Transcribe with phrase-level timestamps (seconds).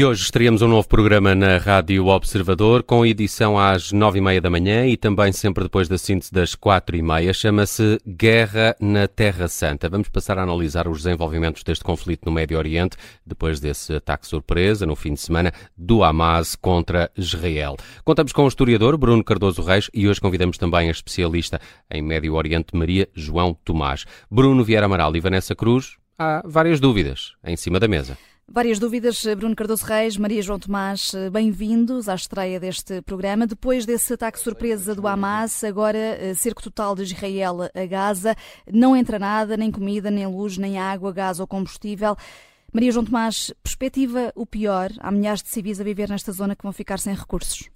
[0.00, 4.40] E hoje estreamos um novo programa na Rádio Observador, com edição às nove e meia
[4.40, 7.34] da manhã e também sempre depois da síntese das quatro e meia.
[7.34, 9.90] Chama-se Guerra na Terra Santa.
[9.90, 14.86] Vamos passar a analisar os desenvolvimentos deste conflito no Médio Oriente, depois desse ataque surpresa
[14.86, 17.76] no fim de semana do Hamas contra Israel.
[18.02, 22.36] Contamos com o historiador Bruno Cardoso Reis e hoje convidamos também a especialista em Médio
[22.36, 24.06] Oriente Maria João Tomás.
[24.30, 28.16] Bruno Vieira Amaral e Vanessa Cruz, há várias dúvidas em cima da mesa.
[28.52, 33.46] Várias dúvidas, Bruno Cardoso Reis, Maria João Tomás, bem-vindos à estreia deste programa.
[33.46, 38.34] Depois desse ataque surpresa do Hamas, agora eh, cerco total de Israel a Gaza,
[38.68, 42.16] não entra nada, nem comida, nem luz, nem água, gás ou combustível.
[42.72, 44.90] Maria João Tomás, perspectiva o pior?
[44.98, 47.70] Há milhares de civis a viver nesta zona que vão ficar sem recursos.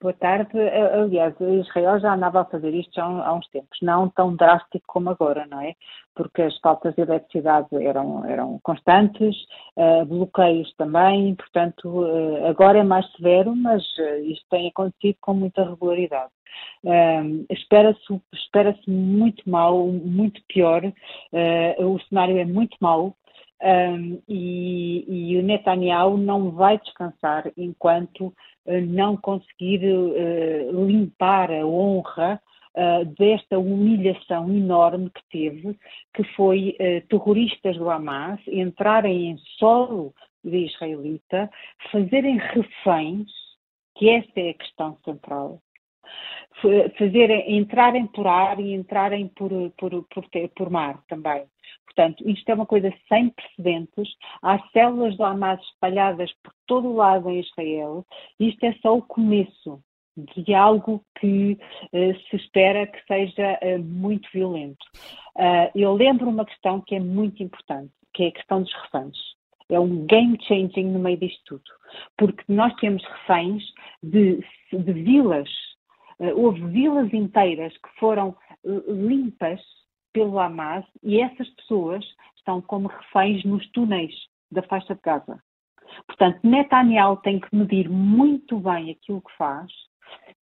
[0.00, 0.56] Boa tarde.
[0.60, 5.44] Aliás, Israel já andava a fazer isto há uns tempos, não tão drástico como agora,
[5.50, 5.74] não é?
[6.14, 9.34] Porque as faltas de eletricidade eram, eram constantes,
[9.76, 15.34] uh, bloqueios também, portanto, uh, agora é mais severo, mas uh, isto tem acontecido com
[15.34, 16.30] muita regularidade.
[17.50, 20.82] espera-se espera muito mal, muito pior,
[21.78, 23.16] o cenário é muito mau,
[23.60, 31.66] um, e, e, o Netanyahu não vai descansar enquanto uh, não conseguir uh, limpar a
[31.66, 32.40] honra
[32.76, 35.76] uh, desta humilhação enorme que teve,
[36.14, 36.76] que foi
[37.08, 41.50] terroristas do Hamas entrarem em solo israelita,
[41.90, 43.28] fazerem reféns,
[43.96, 45.60] que essa é a questão central,
[46.96, 51.44] fazer, entrarem por ar e entrarem por, por, por, por mar também.
[51.98, 54.08] Portanto, isto é uma coisa sem precedentes.
[54.40, 58.06] Há células do Hamas espalhadas por todo o lado em Israel.
[58.38, 59.82] Isto é só o começo
[60.16, 61.58] de algo que
[61.92, 64.86] uh, se espera que seja uh, muito violento.
[65.36, 69.18] Uh, eu lembro uma questão que é muito importante, que é a questão dos reféns.
[69.68, 71.64] É um game changing no meio disto tudo.
[72.16, 73.64] Porque nós temos reféns
[74.04, 74.38] de,
[74.72, 75.48] de vilas
[76.20, 78.34] Uh, houve vilas inteiras que foram
[78.64, 79.60] uh, limpas
[80.12, 82.04] pelo Hamas e essas pessoas
[82.36, 84.14] estão como reféns nos túneis
[84.50, 85.42] da faixa de Gaza.
[86.06, 89.70] Portanto, Netanyahu tem que medir muito bem aquilo que faz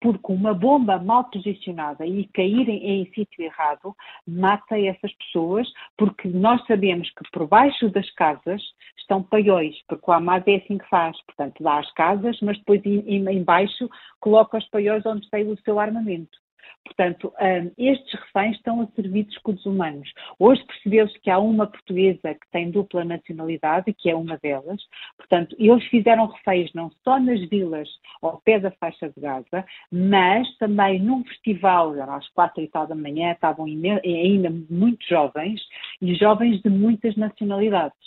[0.02, 3.96] porque uma bomba mal posicionada e cair em, em sítio errado
[4.28, 8.62] mata essas pessoas, porque nós sabemos que por baixo das casas
[8.97, 12.82] estão paióis, porque o Hamas é assim que faz, portanto dá as casas, mas depois
[12.86, 13.90] em, em baixo
[14.20, 16.38] coloca os paióis onde tem o seu armamento.
[16.85, 20.07] Portanto, um, estes reféns estão a servir de escudos humanos.
[20.38, 24.81] Hoje percebeu-se que há uma portuguesa que tem dupla nacionalidade, que é uma delas.
[25.18, 27.90] Portanto, eles fizeram reféns não só nas vilas
[28.22, 32.96] ao pé da faixa de Gaza, mas também num festival, às quatro e tal da
[32.96, 35.62] manhã, estavam ainda muito jovens,
[36.02, 37.97] e jovens de muitas nacionalidades.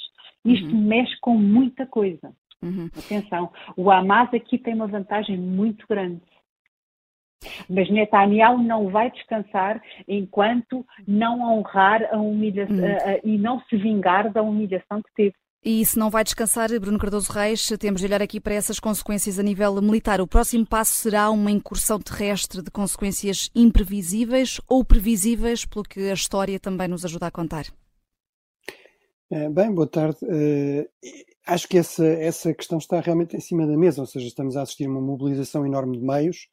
[0.45, 0.83] Isto uhum.
[0.83, 2.33] mexe com muita coisa.
[2.63, 2.89] Uhum.
[2.97, 6.21] Atenção, o Hamas aqui tem uma vantagem muito grande
[7.69, 13.21] mas Netanyahu não vai descansar enquanto não honrar a humilhação hum.
[13.25, 15.35] e não se vingar da humilhação que teve.
[15.65, 19.39] E se não vai descansar, Bruno Cardoso Reis, temos de olhar aqui para essas consequências
[19.39, 20.21] a nível militar.
[20.21, 26.15] O próximo passo será uma incursão terrestre de consequências imprevisíveis ou previsíveis, pelo que a
[26.15, 27.67] história também nos ajuda a contar?
[29.31, 30.19] É, bem, boa tarde.
[30.23, 30.89] Uh,
[31.47, 34.63] acho que essa, essa questão está realmente em cima da mesa, ou seja, estamos a
[34.63, 36.49] assistir a uma mobilização enorme de meios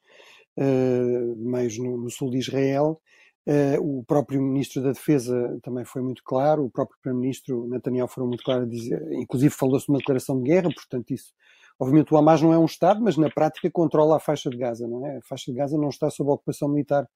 [1.36, 3.00] meios no, no, sul de Israel.
[3.48, 8.26] Uh, o próprio Ministro da Defesa também foi muito claro, o próprio Primeiro-Ministro Netanyahu foram
[8.26, 11.32] muito claro a dizer, inclusive falou-se de uma declaração de guerra, portanto isso,
[11.78, 14.88] obviamente o Hamas não é um Estado, mas na prática controla a faixa de Gaza,
[14.88, 15.18] não é?
[15.18, 17.06] A faixa de Gaza não está sob ocupação militar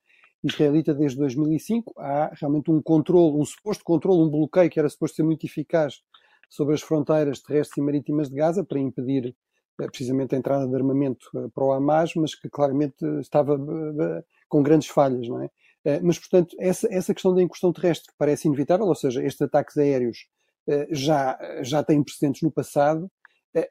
[0.44, 5.16] israelita desde 2005, há realmente um controle, um suposto controle, um bloqueio que era suposto
[5.16, 5.94] ser muito eficaz
[6.48, 9.34] sobre as fronteiras terrestres e marítimas de Gaza para impedir
[9.86, 14.62] precisamente a entrada de armamento eh, para o Hamas, mas que claramente estava eh, com
[14.62, 15.50] grandes falhas, não é?
[15.84, 19.76] Eh, mas, portanto, essa, essa questão da incursão terrestre parece inevitável, ou seja, estes ataques
[19.76, 20.28] aéreos
[20.90, 23.10] já, já têm precedentes no passado.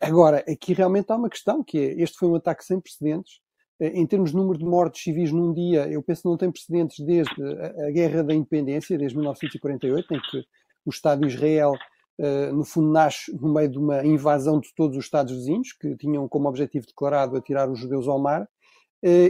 [0.02, 3.40] Agora, aqui realmente há uma questão, que é, este foi um ataque sem precedentes,
[3.80, 7.00] em termos de número de mortes civis num dia, eu penso que não tem precedentes
[7.06, 7.42] desde
[7.88, 10.44] a Guerra da Independência, desde 1948, em que
[10.86, 11.74] o Estado de Israel
[12.54, 16.28] no fundo, nasce no meio de uma invasão de todos os Estados vizinhos, que tinham
[16.28, 18.48] como objetivo declarado atirar os judeus ao mar, uh,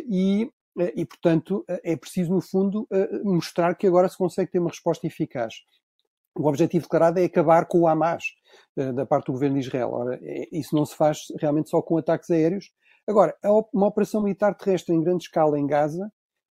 [0.10, 0.46] e,
[0.78, 2.88] uh, e, portanto, é preciso, no fundo,
[3.24, 5.54] mostrar que agora se consegue ter uma resposta eficaz.
[6.36, 8.24] O objetivo declarado é acabar com o Hamas,
[8.76, 9.92] da parte do governo de Israel.
[9.92, 12.72] Ora, é, isso não se faz realmente só com ataques aéreos.
[13.08, 13.36] Agora,
[13.74, 16.10] uma operação militar terrestre em grande escala em Gaza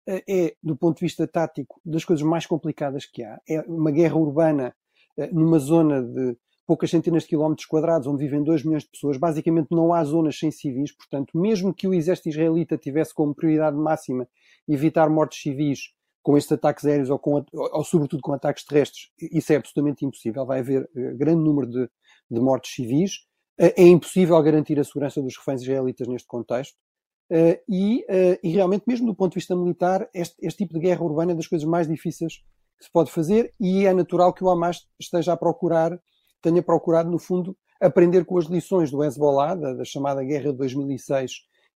[0.06, 3.40] é, do ponto de vista tático, das coisas mais complicadas que há.
[3.48, 4.74] É uma guerra urbana eh,
[5.32, 9.68] numa zona de poucas centenas de quilómetros quadrados, onde vivem 2 milhões de pessoas, basicamente
[9.70, 14.26] não há zonas sem civis, portanto, mesmo que o exército israelita tivesse como prioridade máxima
[14.68, 15.90] evitar mortes civis
[16.22, 20.46] com estes ataques aéreos ou, com, ou, sobretudo com ataques terrestres, isso é absolutamente impossível,
[20.46, 21.88] vai haver uh, grande número de,
[22.30, 23.16] de mortes civis,
[23.60, 26.74] uh, é impossível garantir a segurança dos reféns israelitas neste contexto,
[27.30, 28.06] uh, e,
[28.42, 31.34] e, realmente, mesmo do ponto de vista militar, este, este tipo de guerra urbana é
[31.34, 32.42] das coisas mais difíceis
[32.78, 35.98] que se pode fazer, e é natural que o Hamas esteja a procurar
[36.44, 40.58] tenha procurado, no fundo, aprender com as lições do Hezbollah, da, da chamada Guerra de
[40.58, 41.32] 2006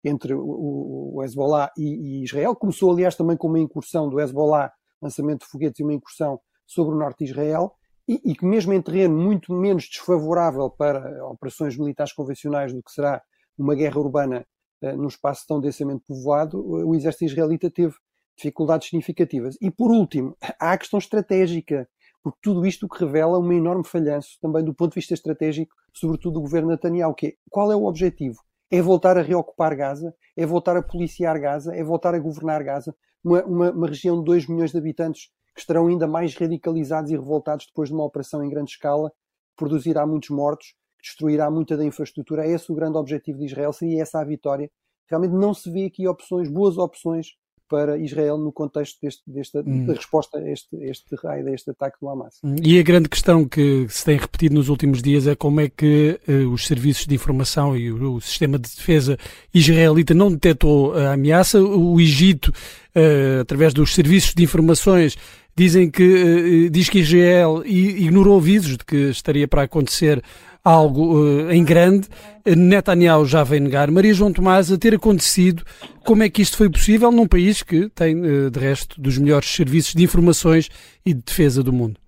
[0.04, 2.54] entre o, o Hezbollah e, e, Israel.
[2.56, 6.94] Começou, aliás, também com uma incursão do Hezbollah, lançamento de foguetes e uma incursão sobre
[6.94, 7.72] o norte de Israel,
[8.08, 12.90] e, e que mesmo em terreno muito menos desfavorável para operações militares convencionais do que
[12.90, 13.22] será
[13.56, 14.46] uma guerra urbana
[14.82, 17.94] uh, num espaço tão densamente povoado, o exército israelita teve
[18.36, 19.56] dificuldades significativas.
[19.60, 21.88] E por último, há a questão estratégica
[22.26, 26.34] porque tudo isto que revela uma enorme falhanço também do ponto de vista estratégico, sobretudo
[26.34, 28.42] do governo Netanyahu, que é, qual é o objetivo?
[28.68, 30.12] É voltar a reocupar Gaza?
[30.36, 31.72] É voltar a policiar Gaza?
[31.72, 32.96] É voltar a governar Gaza?
[33.22, 37.14] Uma, uma, uma região de 2 milhões de habitantes que estarão ainda mais radicalizados e
[37.14, 39.12] revoltados depois de uma operação em grande escala,
[39.54, 42.44] produzirá muitos mortos, destruirá muita da infraestrutura.
[42.44, 44.68] É esse o grande objetivo de Israel, seria essa a vitória.
[45.08, 47.28] Realmente não se vê aqui opções, boas opções
[47.68, 49.86] para Israel no contexto deste, desta hum.
[49.86, 52.38] resposta a este, este raio, a este ataque do Hamas.
[52.42, 52.56] Hum.
[52.62, 56.18] E a grande questão que se tem repetido nos últimos dias é como é que
[56.28, 59.18] uh, os serviços de informação e o, o, sistema de defesa
[59.52, 61.60] israelita não detectou a ameaça.
[61.60, 65.16] O Egito, uh, através dos serviços de informações,
[65.56, 70.22] dizem que uh, diz que Israel ignorou avisos de que estaria para acontecer
[70.64, 72.08] algo uh, em grande.
[72.44, 73.90] Netanyahu já vem negar.
[73.90, 75.64] Maria João Tomás, a ter acontecido,
[76.04, 78.20] como é que isto foi possível num país que tem,
[78.50, 80.68] de resto, dos melhores serviços de informações
[81.04, 81.98] e de defesa do mundo?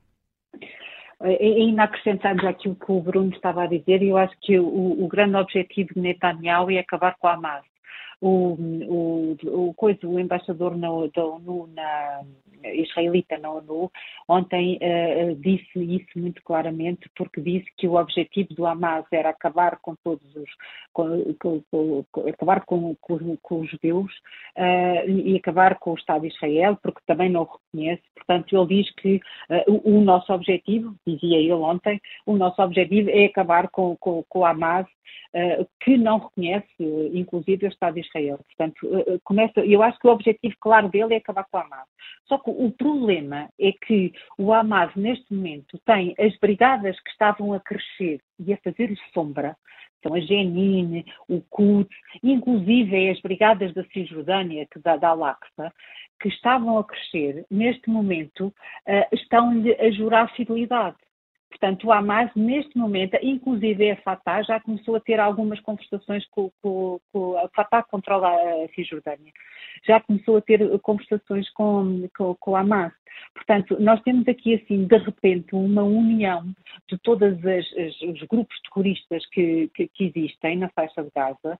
[1.21, 5.35] Ainda acrescentando aquilo que o Bruno estava a dizer, eu acho que o, o grande
[5.35, 7.65] objetivo de Netanyahu é acabar com a Hamas
[8.21, 8.57] o,
[8.89, 12.23] o, o, coisa, o embaixador na, da ONU, na,
[12.65, 13.91] israelita na ONU,
[14.29, 19.79] ontem uh, disse isso muito claramente, porque disse que o objetivo do Hamas era acabar
[19.81, 20.51] com todos os.
[20.93, 24.13] Com, com, com, acabar com, os judeus
[24.57, 28.03] uh, e acabar com o Estado de Israel, porque também não o reconhece.
[28.15, 33.11] Portanto, ele diz que uh, o, o, nosso objetivo, dizia ele ontem, o nosso objetivo
[33.11, 34.87] é acabar com, com, o Hamas
[35.81, 36.67] que não reconhece,
[37.13, 38.39] inclusive, o Estado de Israel.
[38.39, 41.87] Portanto, começa, eu acho que o objetivo claro dele é acabar com o Hamas.
[42.29, 47.53] Só que o problema é que o Hamas, neste momento, tem as brigadas que estavam
[47.53, 49.57] a crescer e a fazer sombra,
[50.03, 55.73] são a Jenin, o Quds, inclusive as brigadas da Cisjordânia, que da, da Al-Aqsa,
[56.21, 60.97] que estavam a crescer, neste momento, uh, estão-lhe a jurar fidelidade.
[61.61, 66.53] Portanto, o Hamas, neste momento, inclusive a Fatah, já começou a ter algumas conversações com,
[66.63, 69.33] com, com a Fatah controla a Cisjordânia,
[69.85, 72.93] já começou a ter conversações com, com, com o Hamas.
[73.35, 76.45] Portanto, nós temos aqui, assim, de repente, uma união
[76.89, 81.59] de todos os grupos terroristas que, que, que existem na faixa de Gaza,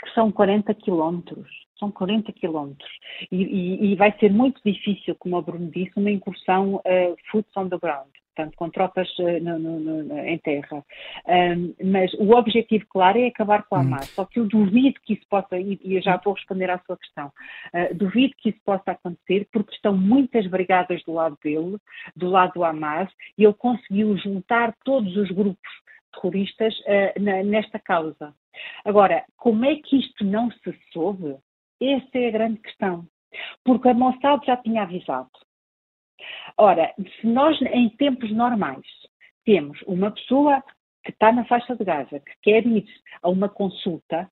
[0.00, 1.48] que são 40 quilómetros.
[1.76, 2.90] São 40 quilómetros.
[3.32, 7.48] E, e, e, vai ser muito difícil, como o Bruno disse, uma incursão uh, foot
[7.56, 10.84] on the ground portanto, com tropas uh, no, no, no, em terra.
[11.26, 13.82] Um, mas o objetivo, claro, é acabar com a hum.
[13.82, 14.08] Hamas.
[14.10, 16.96] Só que eu duvido que isso possa, e, e eu já vou responder à sua
[16.96, 21.76] questão, uh, duvido que isso possa acontecer, porque estão muitas brigadas do lado dele,
[22.16, 25.70] do lado do Hamas, e ele conseguiu juntar todos os grupos
[26.12, 28.34] terroristas uh, na, nesta causa.
[28.84, 31.36] Agora, como é que isto não se soube?
[31.80, 33.06] Essa é a grande questão.
[33.64, 35.30] Porque a Mossad já tinha avisado.
[36.62, 38.84] Ora, se nós em tempos normais
[39.46, 40.62] temos uma pessoa
[41.02, 42.84] que está na faixa de Gaza, que quer ir
[43.22, 44.30] a uma consulta,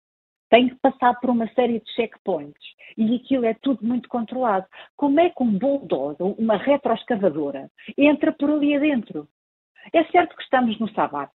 [0.50, 2.62] tem que passar por uma série de checkpoints
[2.98, 4.66] e aquilo é tudo muito controlado.
[4.94, 9.26] Como é que um bulldozer, uma retroescavadora, entra por ali adentro?
[9.90, 11.30] É certo que estamos no sábado,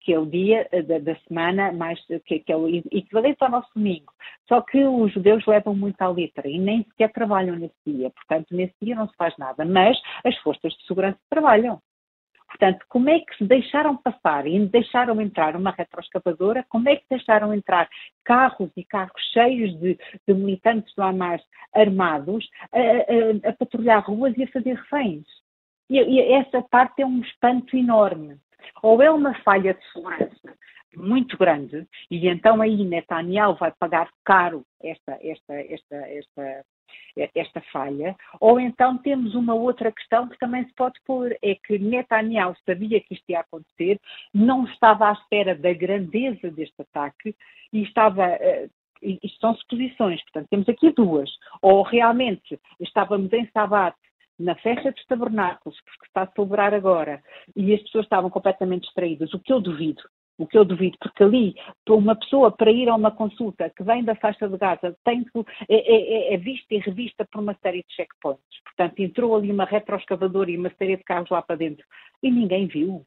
[0.00, 3.50] que é o dia eh, da, da semana mais que, que, é o equivalente ao
[3.50, 4.12] nosso domingo.
[4.46, 8.10] Só que os judeus levam muito à letra e nem sequer trabalham nesse dia.
[8.10, 9.64] Portanto, nesse dia não se faz nada.
[9.64, 11.80] Mas as forças de segurança trabalham.
[12.48, 16.64] Portanto, como é que se deixaram passar e deixaram entrar uma retroescavadora?
[16.68, 17.88] Como é que deixaram entrar
[18.24, 21.42] carros e carros cheios de, de militantes do Hamas
[21.74, 25.26] armados a, a, a, patrulhar ruas e a fazer reféns?
[25.90, 28.38] E essa parte é um espanto enorme.
[28.82, 30.56] Ou é uma falha de segurança
[30.96, 36.64] muito grande e então aí Netanyahu vai pagar caro esta, esta, esta, esta,
[37.34, 41.78] esta falha, ou então temos uma outra questão que também se pode pôr, é que
[41.78, 44.00] Netanyahu sabia que isto ia acontecer,
[44.32, 47.34] não estava à espera da grandeza deste ataque
[47.72, 48.68] e estava eh,
[49.02, 51.30] isto são suposições, portanto, temos aqui duas.
[51.62, 53.96] Ou realmente estávamos em Sabat,
[54.38, 57.22] na festa dos tabernáculos, porque está a celebrar agora,
[57.56, 60.02] e as pessoas estavam completamente distraídas, o que eu duvido,
[60.38, 61.54] o que eu duvido, porque ali,
[61.88, 65.40] uma pessoa para ir a uma consulta que vem da faixa de Gaza, tem que,
[65.68, 68.62] é, é, é, é vista e revista por uma série de checkpoints.
[68.64, 71.84] Portanto, entrou ali uma retroescavadora e uma série de carros lá para dentro
[72.22, 73.04] e ninguém viu.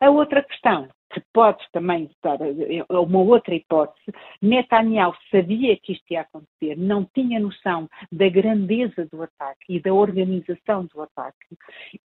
[0.00, 4.12] A outra questão, que pode também estar, é uma outra hipótese,
[4.42, 9.94] Netanyahu sabia que isto ia acontecer, não tinha noção da grandeza do ataque e da
[9.94, 11.56] organização do ataque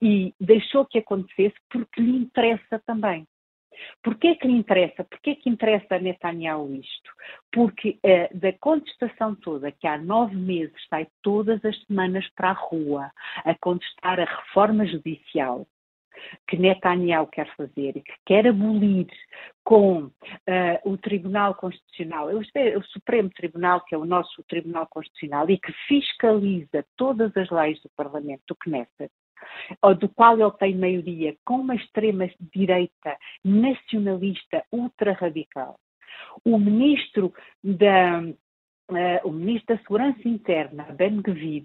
[0.01, 3.25] e deixou que acontecesse porque lhe interessa também.
[4.03, 5.03] Porquê que lhe interessa?
[5.03, 7.11] Porquê que interessa a Netanyahu isto?
[7.51, 12.53] Porque uh, da contestação toda, que há nove meses sai todas as semanas para a
[12.53, 13.11] rua
[13.43, 15.65] a contestar a reforma judicial,
[16.47, 19.07] que Netanyahu quer fazer e que quer abolir
[19.63, 20.11] com uh,
[20.83, 26.85] o Tribunal Constitucional, o Supremo Tribunal, que é o nosso Tribunal Constitucional, e que fiscaliza
[26.97, 29.11] todas as leis do Parlamento, do Knesset,
[29.99, 35.79] do qual ele tem maioria, com uma extrema-direita nacionalista ultra-radical.
[36.45, 38.21] O ministro da,
[38.91, 41.63] Uh, o ministro da Segurança Interna, Ben Gvir,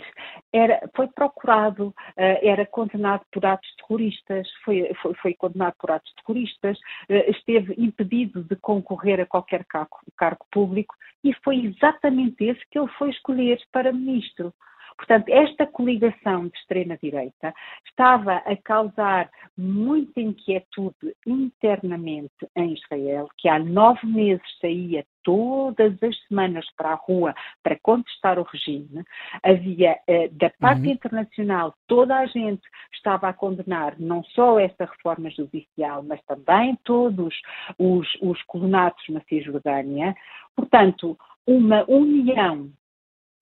[0.52, 6.12] era, foi procurado, uh, era condenado por atos terroristas, foi, foi, foi condenado por atos
[6.14, 12.60] terroristas, uh, esteve impedido de concorrer a qualquer cargo, cargo público e foi exatamente esse
[12.70, 14.54] que ele foi escolher para ministro.
[14.96, 17.54] Portanto, esta coligação de extrema-direita
[17.86, 26.16] estava a causar muita inquietude internamente em Israel, que há nove meses saía todas as
[26.28, 29.04] semanas para a rua para contestar o regime.
[29.42, 30.92] Havia, eh, da parte uhum.
[30.92, 32.62] internacional, toda a gente
[32.94, 37.34] estava a condenar não só esta reforma judicial, mas também todos
[37.78, 40.14] os, os colonatos na Cisjordânia.
[40.54, 42.70] Portanto, uma união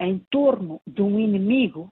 [0.06, 1.88] em torno de um inimigo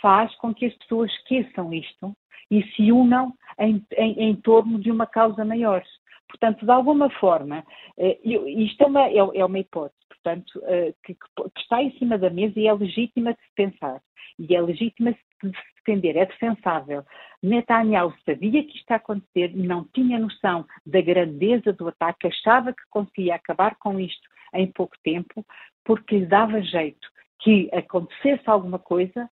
[0.00, 2.14] faz com que as pessoas esqueçam isto
[2.50, 5.82] e se unam em, em, em torno de uma causa maior.
[6.28, 7.64] Portanto, de alguma forma,
[7.98, 12.16] eh, isto é uma, é, é uma hipótese, portanto, eh, que, que, está em cima
[12.16, 14.00] da mesa e é legítima de se pensar.
[14.38, 15.18] E é legítima de
[15.50, 17.04] se defender, é defensável.
[17.42, 22.82] Netanyahu sabia que isto ia acontecer, não tinha noção da grandeza do ataque, achava que
[22.90, 25.44] conseguia acabar com isto em pouco tempo,
[25.84, 27.08] porque lhe dava jeito
[27.40, 29.28] que acontecesse alguma coisa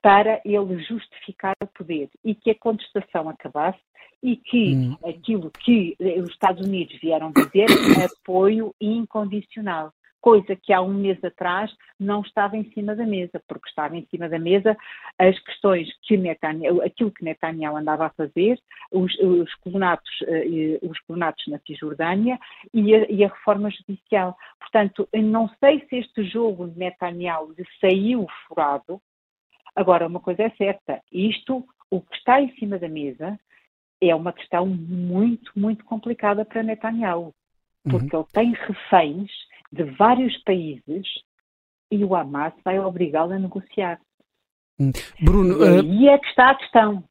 [0.00, 3.80] para ele justificar o poder e que a contestação acabasse
[4.22, 4.96] e que hum.
[5.04, 7.66] aquilo que os Estados Unidos vieram dizer
[8.22, 13.68] apoio incondicional coisa que há um mês atrás não estava em cima da mesa, porque
[13.68, 14.76] estava em cima da mesa
[15.18, 18.58] as questões que Netanyahu, aquilo que Netanyahu andava a fazer,
[18.92, 22.38] os, os colonatos, uh, os colonatos na Cisjordânia
[22.72, 24.36] e a, e a, reforma judicial.
[24.58, 29.00] Portanto, não sei se este jogo de Netanyahu lhe saiu furado.
[29.74, 33.38] Agora, uma coisa é certa, isto, o que está em cima da mesa,
[34.00, 37.34] é uma questão muito, muito complicada para Netanyahu,
[37.84, 38.22] porque uhum.
[38.22, 39.30] ele tem reféns
[39.72, 41.06] de vários países
[41.90, 44.00] e o Hamas vai obrigá-lo a negociar.
[44.80, 44.92] Hum.
[45.20, 46.10] Bruno, e aí uh...
[46.10, 47.04] é que está a questão.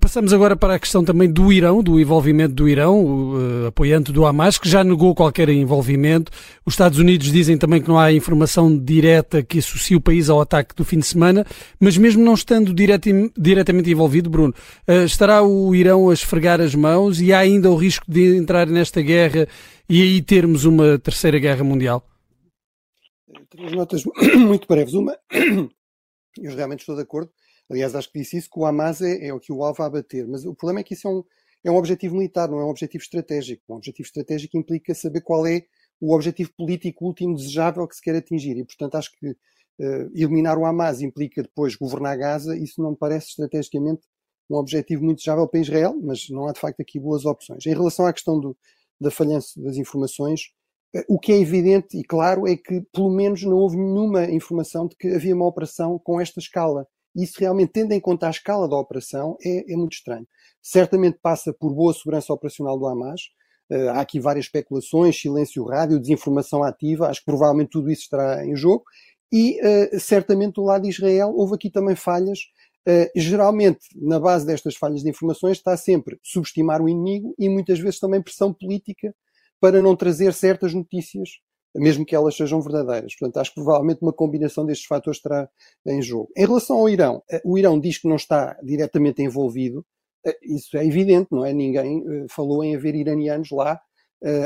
[0.00, 4.26] Passamos agora para a questão também do Irão, do envolvimento do Irão, uh, apoiante do
[4.26, 6.32] Hamas, que já negou qualquer envolvimento.
[6.66, 10.40] Os Estados Unidos dizem também que não há informação direta que associe o país ao
[10.40, 11.46] ataque do fim de semana,
[11.78, 14.52] mas mesmo não estando direto, diretamente envolvido, Bruno,
[14.88, 18.66] uh, estará o Irão a esfregar as mãos e há ainda o risco de entrar
[18.66, 19.46] nesta guerra
[19.88, 22.04] e aí termos uma terceira guerra mundial?
[23.48, 24.02] Três notas
[24.36, 24.94] muito breves.
[24.94, 27.30] Uma, eu realmente estou de acordo,
[27.74, 29.90] aliás, acho que disse isso, que o Hamas é, é o que o alvo a
[29.90, 31.24] bater, mas o problema é que isso é um,
[31.64, 33.62] é um objetivo militar, não é um objetivo estratégico.
[33.68, 35.64] Um objetivo estratégico implica saber qual é
[36.00, 40.58] o objetivo político último desejável que se quer atingir, e portanto acho que uh, eliminar
[40.58, 44.02] o Hamas implica depois governar Gaza, isso não me parece estrategicamente
[44.50, 47.64] um objetivo muito desejável para Israel, mas não há de facto aqui boas opções.
[47.66, 48.56] Em relação à questão do,
[49.00, 50.50] da falhança das informações,
[50.94, 54.86] eh, o que é evidente e claro é que, pelo menos, não houve nenhuma informação
[54.86, 56.86] de que havia uma operação com esta escala.
[57.14, 60.26] Isso realmente, tendo em conta a escala da operação, é, é muito estranho.
[60.62, 63.20] Certamente passa por boa segurança operacional do Hamas.
[63.70, 67.08] Uh, há aqui várias especulações, silêncio rádio, desinformação ativa.
[67.08, 68.84] Acho que provavelmente tudo isso estará em jogo.
[69.32, 72.40] E uh, certamente do lado de Israel houve aqui também falhas
[72.86, 77.78] Uh, geralmente, na base destas falhas de informações, está sempre subestimar o inimigo e muitas
[77.78, 79.14] vezes também pressão política
[79.58, 81.40] para não trazer certas notícias,
[81.74, 83.14] mesmo que elas sejam verdadeiras.
[83.16, 85.48] Portanto, acho que provavelmente uma combinação destes fatores estará
[85.86, 86.30] em jogo.
[86.36, 89.84] Em relação ao Irão, uh, o Irão diz que não está diretamente envolvido.
[90.26, 91.52] Uh, isso é evidente, não é?
[91.52, 93.80] Ninguém falou em haver iranianos lá.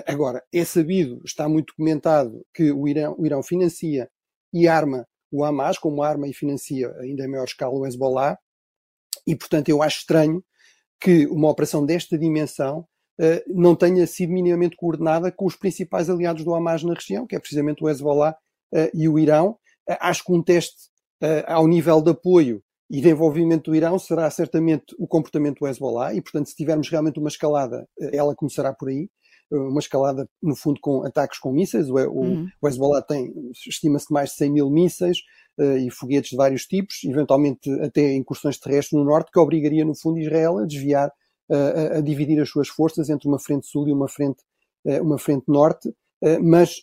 [0.06, 4.08] agora, é sabido, está muito comentado, que o Irão, o Irão financia
[4.52, 8.38] e arma o Hamas como arma e financia ainda em maior escala o Hezbollah,
[9.26, 10.42] e portanto eu acho estranho
[11.00, 12.86] que uma operação desta dimensão
[13.48, 17.38] não tenha sido minimamente coordenada com os principais aliados do Hamas na região, que é
[17.38, 18.36] precisamente o Hezbollah
[18.72, 19.50] uh, e o Irão.
[19.88, 20.88] Uh, acho que um teste
[21.48, 26.14] ao nível de apoio e de envolvimento do Irão será certamente o comportamento do Hezbollah,
[26.14, 29.10] e portanto se tivermos realmente uma escalada, ela começará por aí
[29.50, 31.88] uma escalada, no fundo, com ataques com mísseis.
[31.90, 32.46] O, uhum.
[32.62, 33.32] o Hezbollah tem,
[33.66, 35.18] estima-se, mais de 100 mil mísseis
[35.58, 40.20] e foguetes de vários tipos, eventualmente até incursões terrestres no norte, que obrigaria, no fundo,
[40.20, 41.10] Israel a desviar,
[41.50, 44.38] a, a, dividir as suas forças entre uma frente sul e uma frente,
[44.84, 45.92] uh, uma frente norte.
[46.42, 46.80] mas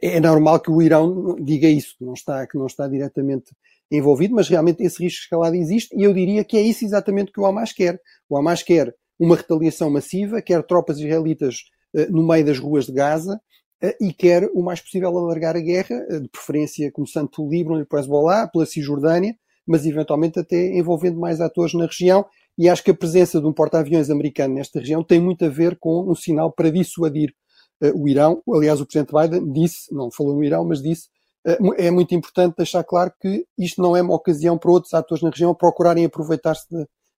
[0.00, 3.50] é normal que o Irão diga isso, que não está, que não está diretamente
[3.90, 7.32] envolvido, mas realmente esse risco de escalada existe e eu diria que é isso exatamente
[7.32, 8.00] que o Hamas quer.
[8.28, 11.64] O Hamas quer uma retaliação massiva, quer tropas israelitas
[11.94, 13.40] eh, no meio das ruas de Gaza
[13.82, 17.80] eh, e quer o mais possível alargar a guerra, eh, de preferência começando pelo Líbano
[17.80, 19.36] e pelo Hezbollah, pela Cisjordânia,
[19.66, 22.26] mas eventualmente até envolvendo mais atores na região.
[22.58, 25.76] E acho que a presença de um porta-aviões americano nesta região tem muito a ver
[25.78, 27.34] com um sinal para dissuadir
[27.82, 28.42] uh, o Irão.
[28.52, 31.08] Aliás, o presidente Biden disse, não falou no Irão, mas disse,
[31.46, 35.22] uh, é muito importante deixar claro que isto não é uma ocasião para outros atores
[35.22, 36.66] na região procurarem aproveitar-se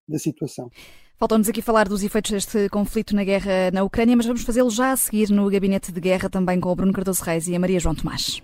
[0.09, 0.71] da situação.
[1.19, 4.93] Faltam-nos aqui falar dos efeitos deste conflito na guerra na Ucrânia, mas vamos fazê-lo já
[4.93, 7.81] a seguir no Gabinete de Guerra, também com o Bruno Cardoso Reis e a Maria
[7.81, 8.43] João Tomás.